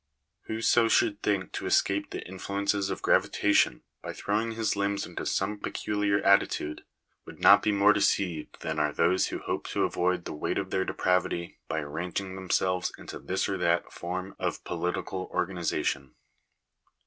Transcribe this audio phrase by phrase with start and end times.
[0.47, 5.59] Whoso should think to escape the influence of gravitation by throwing his limbs into some
[5.59, 6.83] peculiar attitude,
[7.25, 10.71] would not be more deceived than are those who hope to avoid the weight of
[10.71, 16.15] their depravity by arranging themselves into this or that form of political organization.